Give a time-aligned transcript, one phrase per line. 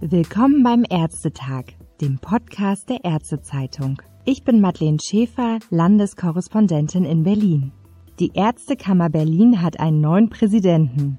[0.00, 1.64] Willkommen beim Ärztetag,
[2.00, 4.00] dem Podcast der Ärztezeitung.
[4.24, 7.72] Ich bin Madeleine Schäfer, Landeskorrespondentin in Berlin.
[8.20, 11.18] Die Ärztekammer Berlin hat einen neuen Präsidenten.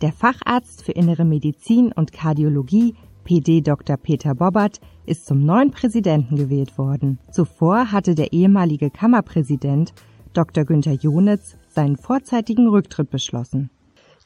[0.00, 2.94] Der Facharzt für Innere Medizin und Kardiologie,
[3.24, 3.96] PD Dr.
[3.96, 7.18] Peter Bobbert, ist zum neuen Präsidenten gewählt worden.
[7.32, 9.92] Zuvor hatte der ehemalige Kammerpräsident
[10.34, 10.64] Dr.
[10.64, 13.70] Günther Jonitz seinen vorzeitigen Rücktritt beschlossen.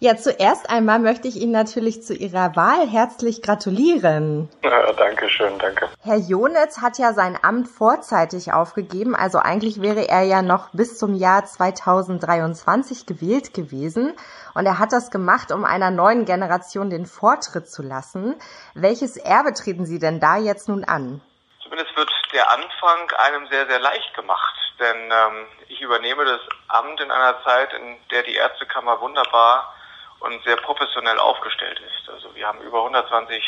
[0.02, 4.48] Ja, zuerst einmal möchte ich Ihnen natürlich zu Ihrer Wahl herzlich gratulieren.
[4.62, 5.90] Ja, danke schön, danke.
[6.00, 10.96] Herr Jonitz hat ja sein Amt vorzeitig aufgegeben, also eigentlich wäre er ja noch bis
[10.96, 14.14] zum Jahr 2023 gewählt gewesen.
[14.54, 18.36] Und er hat das gemacht, um einer neuen Generation den Vortritt zu lassen.
[18.72, 21.20] Welches Erbe treten Sie denn da jetzt nun an?
[21.62, 24.69] Zumindest wird der Anfang einem sehr, sehr leicht gemacht.
[24.80, 29.74] Denn ähm, ich übernehme das Amt in einer Zeit, in der die Ärztekammer wunderbar
[30.20, 32.08] und sehr professionell aufgestellt ist.
[32.08, 33.44] Also wir haben über 120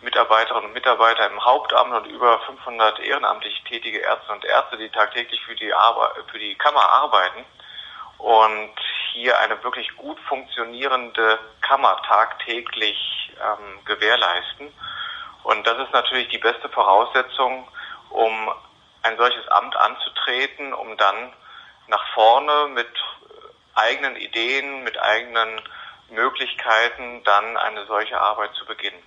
[0.00, 5.40] Mitarbeiterinnen und Mitarbeiter im Hauptamt und über 500 ehrenamtlich tätige Ärzte und Ärzte, die tagtäglich
[5.44, 7.44] für die, Arbeit, für die Kammer arbeiten
[8.18, 8.74] und
[9.12, 14.72] hier eine wirklich gut funktionierende Kammer tagtäglich ähm, gewährleisten.
[15.42, 17.66] Und das ist natürlich die beste Voraussetzung,
[18.10, 18.50] um
[19.02, 21.32] ein solches Amt anzutreten, um dann
[21.88, 22.88] nach vorne mit
[23.74, 25.60] eigenen Ideen, mit eigenen
[26.10, 29.02] Möglichkeiten dann eine solche Arbeit zu beginnen.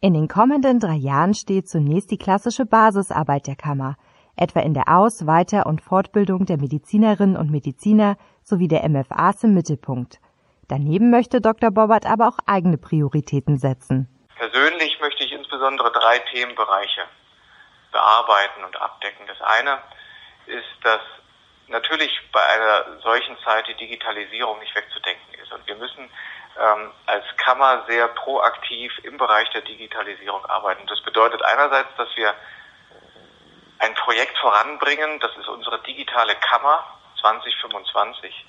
[0.00, 3.96] In den kommenden drei Jahren steht zunächst die klassische Basisarbeit der Kammer,
[4.36, 9.54] etwa in der Aus-, Weiter- und Fortbildung der Medizinerinnen und Mediziner sowie der MFAs im
[9.54, 10.18] Mittelpunkt.
[10.68, 11.70] Daneben möchte Dr.
[11.70, 14.08] Bobbert aber auch eigene Prioritäten setzen.
[14.36, 17.02] Persönlich möchte ich insbesondere drei Themenbereiche
[17.92, 19.26] bearbeiten und abdecken.
[19.26, 19.82] Das eine
[20.46, 21.00] ist, dass
[21.68, 25.52] natürlich bei einer solchen Zeit die Digitalisierung nicht wegzudenken ist.
[25.52, 26.10] Und wir müssen
[26.58, 30.86] ähm, als Kammer sehr proaktiv im Bereich der Digitalisierung arbeiten.
[30.86, 32.34] Das bedeutet einerseits, dass wir
[33.78, 36.84] ein Projekt voranbringen, das ist unsere digitale Kammer
[37.20, 38.44] 2025,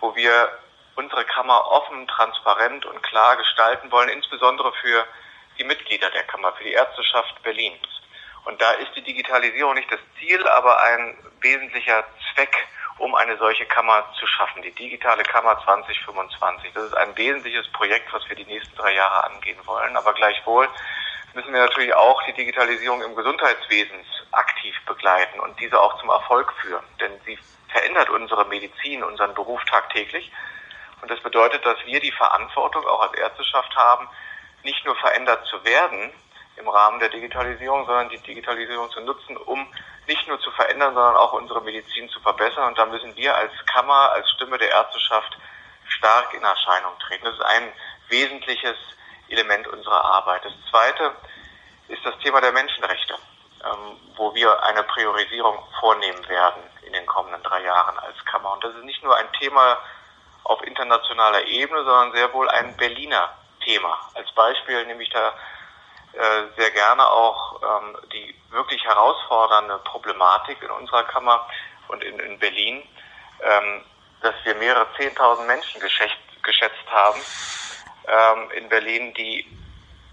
[0.00, 0.58] wo wir
[0.94, 5.04] unsere Kammer offen, transparent und klar gestalten wollen, insbesondere für
[5.58, 7.95] die Mitglieder der Kammer, für die Ärzteschaft Berlins.
[8.46, 12.54] Und da ist die Digitalisierung nicht das Ziel, aber ein wesentlicher Zweck,
[12.98, 16.72] um eine solche Kammer zu schaffen, die digitale Kammer 2025.
[16.72, 19.96] Das ist ein wesentliches Projekt, was wir die nächsten drei Jahre angehen wollen.
[19.96, 20.68] Aber gleichwohl
[21.34, 23.96] müssen wir natürlich auch die Digitalisierung im Gesundheitswesen
[24.30, 26.84] aktiv begleiten und diese auch zum Erfolg führen.
[27.00, 27.36] Denn sie
[27.72, 30.30] verändert unsere Medizin, unseren Beruf tagtäglich.
[31.02, 34.08] Und das bedeutet, dass wir die Verantwortung auch als Ärzteschaft haben,
[34.62, 36.12] nicht nur verändert zu werden,
[36.56, 39.66] im Rahmen der Digitalisierung, sondern die Digitalisierung zu nutzen, um
[40.06, 42.68] nicht nur zu verändern, sondern auch unsere Medizin zu verbessern.
[42.68, 45.36] Und da müssen wir als Kammer, als Stimme der Ärzteschaft
[45.88, 47.24] stark in Erscheinung treten.
[47.24, 47.72] Das ist ein
[48.08, 48.76] wesentliches
[49.28, 50.44] Element unserer Arbeit.
[50.44, 51.12] Das zweite
[51.88, 53.14] ist das Thema der Menschenrechte,
[53.64, 58.52] ähm, wo wir eine Priorisierung vornehmen werden in den kommenden drei Jahren als Kammer.
[58.52, 59.78] Und das ist nicht nur ein Thema
[60.44, 63.34] auf internationaler Ebene, sondern sehr wohl ein Berliner
[63.64, 63.98] Thema.
[64.14, 65.34] Als Beispiel nehme ich da
[66.16, 71.46] äh, sehr gerne auch ähm, die wirklich herausfordernde Problematik in unserer Kammer
[71.88, 72.82] und in, in Berlin,
[73.42, 73.84] ähm,
[74.22, 77.20] dass wir mehrere Zehntausend Menschen geschätzt, geschätzt haben
[78.08, 79.46] ähm, in Berlin, die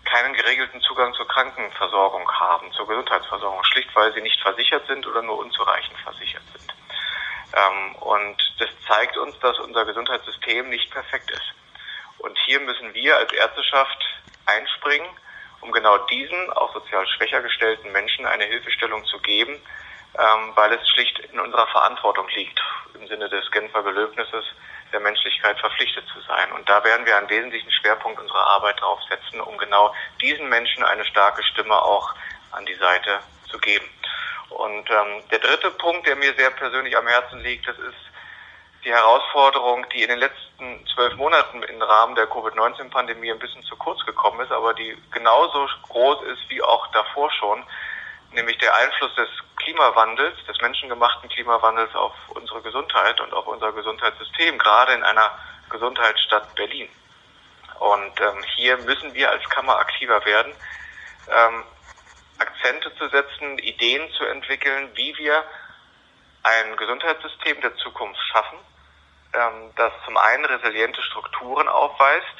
[0.03, 5.21] keinen geregelten Zugang zur Krankenversorgung haben, zur Gesundheitsversorgung, schlicht weil sie nicht versichert sind oder
[5.21, 6.73] nur unzureichend versichert sind.
[7.53, 11.53] Ähm, und das zeigt uns, dass unser Gesundheitssystem nicht perfekt ist.
[12.17, 14.05] Und hier müssen wir als Ärzteschaft
[14.45, 15.07] einspringen
[15.63, 19.59] um genau diesen, auch sozial schwächer gestellten Menschen eine Hilfestellung zu geben,
[20.17, 22.59] ähm, weil es schlicht in unserer Verantwortung liegt,
[22.93, 24.45] im Sinne des Genfer Gelöbnisses
[24.91, 26.51] der Menschlichkeit verpflichtet zu sein.
[26.51, 30.83] Und da werden wir einen wesentlichen Schwerpunkt unserer Arbeit drauf setzen, um genau diesen Menschen
[30.83, 32.13] eine starke Stimme auch
[32.51, 33.19] an die Seite
[33.49, 33.89] zu geben.
[34.49, 38.12] Und ähm, der dritte Punkt, der mir sehr persönlich am Herzen liegt, das ist
[38.85, 43.75] die Herausforderung, die in den letzten zwölf Monaten im Rahmen der Covid-19-Pandemie ein bisschen zu
[43.77, 47.63] kurz gekommen ist, aber die genauso groß ist wie auch davor schon,
[48.31, 54.57] nämlich der Einfluss des Klimawandels, des menschengemachten Klimawandels auf unsere Gesundheit und auf unser Gesundheitssystem,
[54.57, 55.31] gerade in einer
[55.69, 56.89] Gesundheitsstadt Berlin.
[57.79, 60.53] Und ähm, hier müssen wir als Kammer aktiver werden,
[61.29, 61.63] ähm,
[62.39, 65.43] Akzente zu setzen, Ideen zu entwickeln, wie wir
[66.43, 68.57] ein Gesundheitssystem der Zukunft schaffen,
[69.33, 72.37] ähm, das zum einen resiliente Strukturen aufweist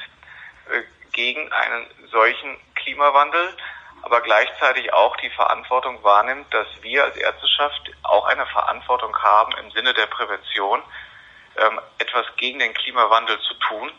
[0.70, 0.82] äh,
[1.12, 3.56] gegen einen solchen Klimawandel,
[4.02, 9.70] aber gleichzeitig auch die Verantwortung wahrnimmt, dass wir als Ärzteschaft auch eine Verantwortung haben im
[9.70, 10.82] Sinne der Prävention,
[11.56, 13.90] ähm, etwas gegen den Klimawandel zu tun,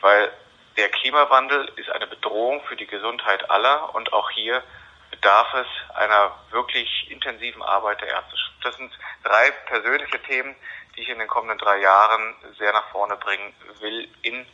[0.00, 0.32] weil
[0.76, 4.62] der Klimawandel ist eine Bedrohung für die Gesundheit aller und auch hier
[5.10, 8.36] bedarf es einer wirklich intensiven Arbeit der Ärzte.
[8.62, 8.92] Das sind
[9.22, 10.56] drei persönliche Themen,
[10.96, 14.46] die ich in den kommenden drei Jahren sehr nach vorne bringen will in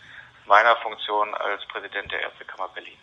[0.47, 2.97] meiner Funktion als Präsident der Ärztekammer Berlin.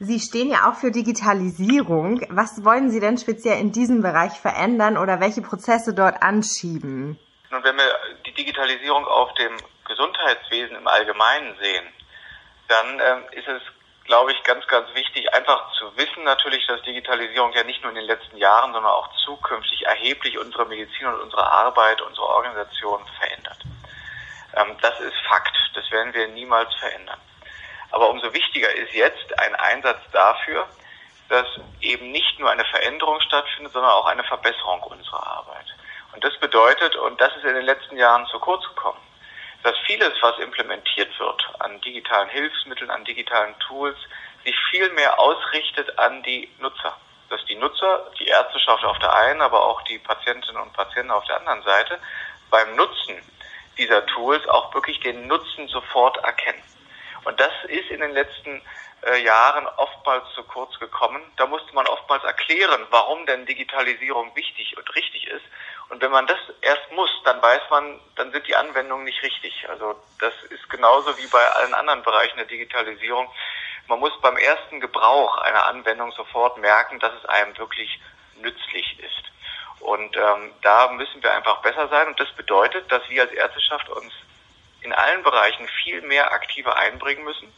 [0.00, 2.26] Sie stehen ja auch für Digitalisierung.
[2.28, 7.18] Was wollen Sie denn speziell in diesem Bereich verändern oder welche Prozesse dort anschieben?
[7.50, 7.94] Nun, wenn wir
[8.26, 11.84] die Digitalisierung auf dem Gesundheitswesen im Allgemeinen sehen,
[12.66, 13.62] dann ähm, ist es,
[14.04, 17.96] glaube ich, ganz, ganz wichtig, einfach zu wissen natürlich, dass Digitalisierung ja nicht nur in
[17.96, 23.58] den letzten Jahren, sondern auch zukünftig erheblich unsere Medizin und unsere Arbeit, unsere Organisation verändert.
[24.56, 25.56] Ähm, das ist Fakt.
[25.74, 27.20] Das werden wir niemals verändern.
[27.90, 30.66] Aber umso wichtiger ist jetzt ein Einsatz dafür,
[31.28, 31.46] dass
[31.80, 35.66] eben nicht nur eine Veränderung stattfindet, sondern auch eine Verbesserung unserer Arbeit.
[36.12, 39.00] Und das bedeutet, und das ist in den letzten Jahren zu kurz gekommen,
[39.62, 43.96] dass vieles, was implementiert wird an digitalen Hilfsmitteln, an digitalen Tools,
[44.44, 46.96] sich viel mehr ausrichtet an die Nutzer.
[47.28, 51.24] Dass die Nutzer, die Ärzteschaft auf der einen, aber auch die Patientinnen und Patienten auf
[51.24, 51.98] der anderen Seite
[52.50, 53.16] beim Nutzen
[53.78, 56.62] dieser Tools auch wirklich den Nutzen sofort erkennen.
[57.24, 58.60] Und das ist in den letzten
[59.02, 61.22] äh, Jahren oftmals zu kurz gekommen.
[61.36, 65.44] Da musste man oftmals erklären, warum denn Digitalisierung wichtig und richtig ist.
[65.92, 69.68] Und wenn man das erst muss, dann weiß man, dann sind die Anwendungen nicht richtig.
[69.68, 73.30] Also das ist genauso wie bei allen anderen Bereichen der Digitalisierung.
[73.88, 78.00] Man muss beim ersten Gebrauch einer Anwendung sofort merken, dass es einem wirklich
[78.40, 79.22] nützlich ist.
[79.80, 82.06] Und ähm, da müssen wir einfach besser sein.
[82.06, 84.14] Und das bedeutet, dass wir als Ärzteschaft uns
[84.80, 87.52] in allen Bereichen viel mehr aktiver einbringen müssen,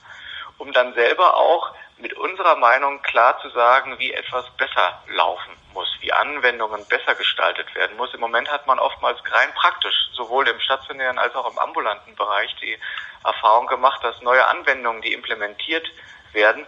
[0.59, 1.73] um dann selber auch
[2.05, 7.75] mit unserer Meinung klar zu sagen, wie etwas besser laufen muss, wie Anwendungen besser gestaltet
[7.75, 8.13] werden muss.
[8.13, 12.55] Im Moment hat man oftmals rein praktisch, sowohl im stationären als auch im ambulanten Bereich,
[12.61, 12.79] die
[13.25, 15.91] Erfahrung gemacht, dass neue Anwendungen, die implementiert
[16.35, 16.67] werden,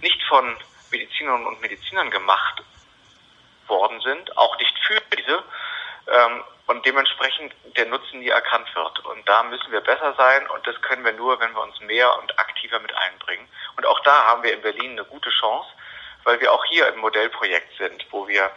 [0.00, 0.56] nicht von
[0.90, 2.64] Medizinerinnen und Medizinern gemacht
[3.68, 5.44] worden sind, auch nicht für diese,
[6.08, 9.04] ähm, und dementsprechend der Nutzen nie erkannt wird.
[9.06, 12.16] Und da müssen wir besser sein und das können wir nur, wenn wir uns mehr
[12.18, 13.48] und aktiver mit einbringen.
[13.76, 15.68] Und auch da haben wir in Berlin eine gute Chance,
[16.24, 18.50] weil wir auch hier im Modellprojekt sind, wo wir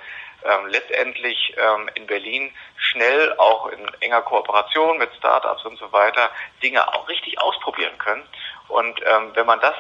[0.44, 6.30] ähm, letztendlich ähm, in Berlin schnell auch in enger Kooperation mit Startups und so weiter
[6.62, 8.28] Dinge auch richtig ausprobieren können.
[8.68, 9.75] Und ähm, wenn man das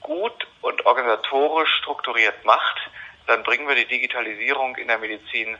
[0.00, 2.76] gut und organisatorisch strukturiert macht,
[3.26, 5.58] dann bringen wir die Digitalisierung in der Medizin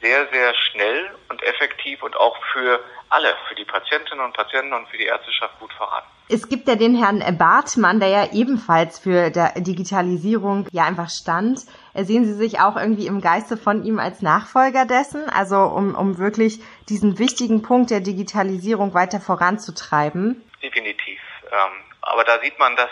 [0.00, 2.80] sehr, sehr schnell und effektiv und auch für
[3.10, 6.02] alle, für die Patientinnen und Patienten und für die Ärzteschaft gut voran.
[6.30, 11.60] Es gibt ja den Herrn Bartmann, der ja ebenfalls für der Digitalisierung ja einfach stand.
[11.94, 16.18] Sehen Sie sich auch irgendwie im Geiste von ihm als Nachfolger dessen, also um, um
[16.18, 20.44] wirklich diesen wichtigen Punkt der Digitalisierung weiter voranzutreiben?
[20.62, 21.20] Definitiv.
[21.50, 22.90] Ähm, aber da sieht man, dass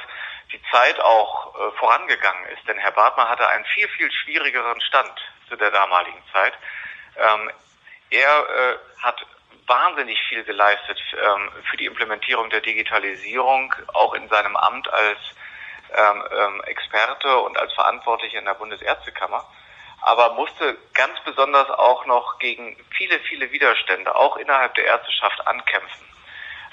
[0.53, 2.67] die Zeit auch äh, vorangegangen ist.
[2.67, 5.13] Denn Herr Bartmann hatte einen viel, viel schwierigeren Stand
[5.49, 6.55] zu der damaligen Zeit.
[7.19, 7.51] Ähm,
[8.11, 9.27] er äh, hat
[9.67, 15.19] wahnsinnig viel geleistet ähm, für die Implementierung der Digitalisierung, auch in seinem Amt als
[15.95, 19.45] ähm, ähm, Experte und als Verantwortlicher in der Bundesärztekammer,
[20.03, 26.07] aber musste ganz besonders auch noch gegen viele, viele Widerstände, auch innerhalb der Ärzteschaft, ankämpfen.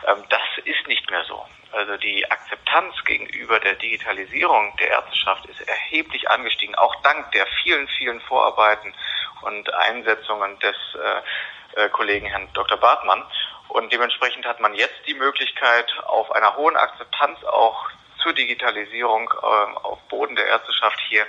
[0.08, 1.46] Ähm, das ist nicht mehr so.
[1.72, 7.88] Also die Akzeptanz gegenüber der Digitalisierung der Ärzteschaft ist erheblich angestiegen, auch dank der vielen,
[7.88, 8.94] vielen Vorarbeiten
[9.42, 12.78] und Einsetzungen des äh, äh, Kollegen Herrn Dr.
[12.78, 13.24] Bartmann.
[13.70, 17.90] Und dementsprechend hat man jetzt die Möglichkeit, auf einer hohen Akzeptanz auch
[18.22, 21.26] zur Digitalisierung äh, auf Boden der Ärzteschaft hier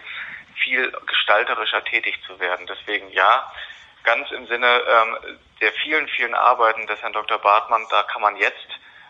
[0.63, 2.67] viel gestalterischer tätig zu werden.
[2.67, 3.51] Deswegen ja,
[4.05, 7.39] ganz im Sinne ähm, der vielen, vielen Arbeiten des Herrn Dr.
[7.39, 8.69] Bartmann, da kann man jetzt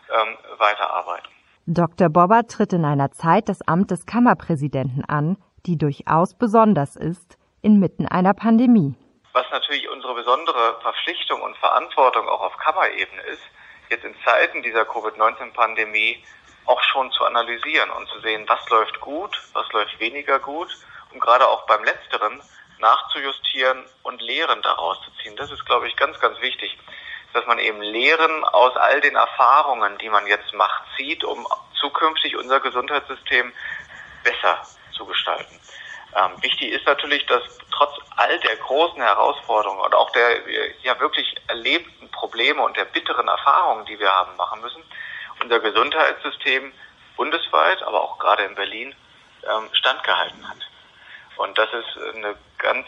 [0.09, 1.29] ähm, weiterarbeiten.
[1.67, 2.09] Dr.
[2.09, 8.07] Bobber tritt in einer Zeit das Amt des Kammerpräsidenten an, die durchaus besonders ist, inmitten
[8.07, 8.95] einer Pandemie.
[9.33, 13.43] Was natürlich unsere besondere Verpflichtung und Verantwortung auch auf Kammerebene ist,
[13.91, 16.23] jetzt in Zeiten dieser Covid-19-Pandemie
[16.67, 20.69] auch schon zu analysieren und zu sehen, was läuft gut, was läuft weniger gut,
[21.13, 22.41] um gerade auch beim Letzteren
[22.85, 25.37] nachzujustieren und Lehren daraus zu ziehen.
[25.37, 26.77] Das ist, glaube ich, ganz, ganz wichtig,
[27.33, 31.47] dass man eben Lehren aus all den Erfahrungen, die man jetzt macht, zieht, um
[31.81, 33.53] zukünftig unser Gesundheitssystem
[34.23, 34.63] besser
[34.93, 35.59] zu gestalten.
[36.15, 40.49] Ähm, wichtig ist natürlich, dass trotz all der großen Herausforderungen und auch der
[40.83, 44.83] ja wirklich erlebten Probleme und der bitteren Erfahrungen, die wir haben machen müssen,
[45.43, 46.73] unser Gesundheitssystem
[47.17, 48.95] bundesweit, aber auch gerade in Berlin
[49.43, 50.59] ähm, standgehalten hat.
[51.37, 52.87] Und das ist ein ganz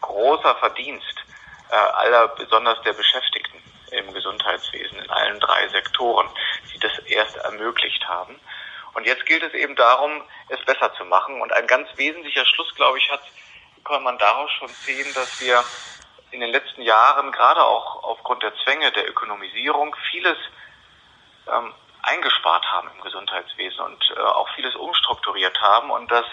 [0.00, 1.24] großer Verdienst
[1.70, 5.08] äh, aller, besonders der Beschäftigten im Gesundheitswesen.
[5.10, 6.28] allen drei Sektoren,
[6.72, 8.38] die das erst ermöglicht haben.
[8.94, 11.40] Und jetzt gilt es eben darum, es besser zu machen.
[11.40, 13.22] Und ein ganz wesentlicher Schluss, glaube ich, hat,
[13.84, 15.64] kann man daraus schon sehen, dass wir
[16.30, 20.38] in den letzten Jahren, gerade auch aufgrund der Zwänge der Ökonomisierung, vieles
[21.50, 26.26] ähm, eingespart haben im Gesundheitswesen und äh, auch vieles umstrukturiert haben und dass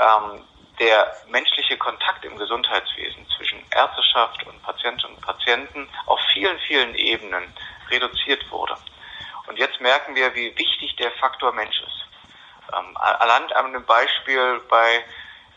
[0.00, 0.44] ähm,
[0.78, 7.52] der menschliche Kontakt im Gesundheitswesen zwischen Ärzteschaft und Patientinnen und Patienten auf vielen, vielen Ebenen
[7.90, 8.76] reduziert wurde.
[9.46, 12.06] Und jetzt merken wir, wie wichtig der Faktor Mensch ist.
[12.76, 15.04] Ähm, allein an dem Beispiel bei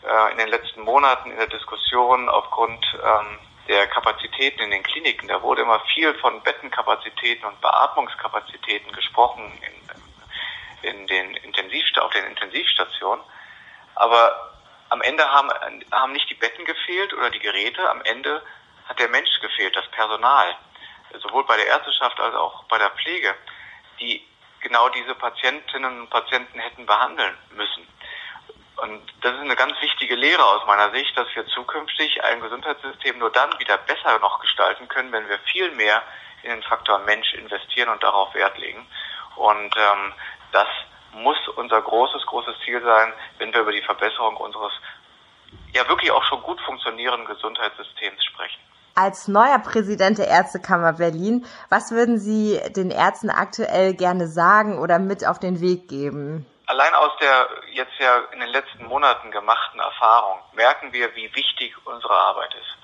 [0.02, 5.28] äh, in den letzten Monaten in der Diskussion aufgrund ähm, der Kapazitäten in den Kliniken,
[5.28, 9.52] da wurde immer viel von Bettenkapazitäten und Beatmungskapazitäten gesprochen
[10.82, 11.36] in, in den
[12.00, 13.24] auf den Intensivstationen.
[13.94, 14.50] Aber
[14.88, 15.50] am Ende haben,
[15.92, 18.42] haben nicht die Betten gefehlt oder die Geräte, am Ende
[18.88, 20.56] hat der Mensch gefehlt, das Personal,
[21.22, 23.34] sowohl bei der Ärzteschaft als auch bei der Pflege,
[24.00, 24.26] die
[24.60, 27.86] genau diese Patientinnen und Patienten hätten behandeln müssen.
[28.76, 33.18] Und das ist eine ganz wichtige Lehre aus meiner Sicht, dass wir zukünftig ein Gesundheitssystem
[33.18, 36.02] nur dann wieder besser noch gestalten können, wenn wir viel mehr
[36.42, 38.86] in den Faktor Mensch investieren und darauf Wert legen.
[39.36, 40.14] Und ähm,
[40.52, 40.68] das
[41.12, 44.72] muss unser großes, großes Ziel sein, wenn wir über die Verbesserung unseres
[45.72, 48.60] ja wirklich auch schon gut funktionierenden Gesundheitssystems sprechen.
[48.94, 54.98] Als neuer Präsident der Ärztekammer Berlin, was würden Sie den Ärzten aktuell gerne sagen oder
[54.98, 56.46] mit auf den Weg geben?
[56.66, 61.74] Allein aus der jetzt ja in den letzten Monaten gemachten Erfahrung merken wir, wie wichtig
[61.84, 62.76] unsere Arbeit ist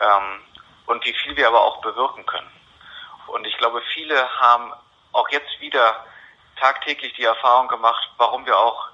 [0.00, 0.40] ähm,
[0.86, 2.50] und wie viel wir aber auch bewirken können.
[3.26, 4.72] Und ich glaube, viele haben
[5.12, 6.04] auch jetzt wieder
[6.60, 8.88] tagtäglich die Erfahrung gemacht, warum wir auch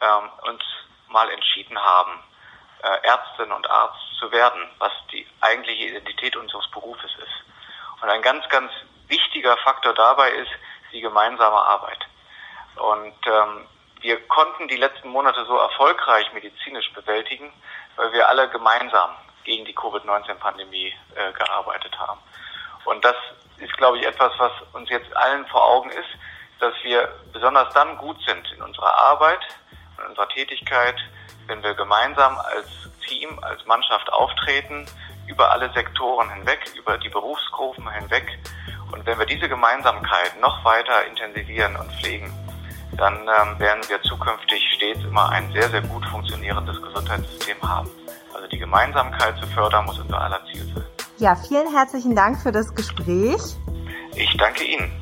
[0.00, 0.62] ähm, uns
[1.08, 2.22] mal entschieden haben,
[2.82, 8.02] äh, Ärztin und Arzt zu werden, was die eigentliche Identität unseres Berufes ist.
[8.02, 8.70] Und ein ganz, ganz
[9.08, 10.50] wichtiger Faktor dabei ist
[10.92, 12.06] die gemeinsame Arbeit.
[12.76, 13.66] Und ähm,
[14.00, 17.52] wir konnten die letzten Monate so erfolgreich medizinisch bewältigen,
[17.96, 19.10] weil wir alle gemeinsam
[19.44, 22.20] gegen die Covid-19-Pandemie äh, gearbeitet haben.
[22.84, 23.16] Und das
[23.58, 26.08] ist, glaube ich, etwas, was uns jetzt allen vor Augen ist,
[26.62, 29.40] dass wir besonders dann gut sind in unserer Arbeit,
[29.98, 30.94] in unserer Tätigkeit,
[31.48, 32.68] wenn wir gemeinsam als
[33.06, 34.86] Team, als Mannschaft auftreten,
[35.26, 38.26] über alle Sektoren hinweg, über die Berufsgruppen hinweg.
[38.92, 42.32] Und wenn wir diese Gemeinsamkeit noch weiter intensivieren und pflegen,
[42.96, 47.90] dann ähm, werden wir zukünftig stets immer ein sehr, sehr gut funktionierendes Gesundheitssystem haben.
[48.34, 50.84] Also die Gemeinsamkeit zu fördern muss unser aller Ziel sein.
[51.18, 53.40] Ja, vielen herzlichen Dank für das Gespräch.
[54.14, 55.01] Ich danke Ihnen.